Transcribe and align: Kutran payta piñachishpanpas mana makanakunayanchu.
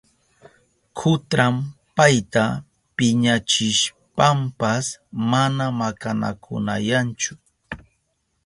Kutran 0.97 1.55
payta 1.95 2.43
piñachishpanpas 2.95 4.85
mana 5.31 5.65
makanakunayanchu. 5.79 7.31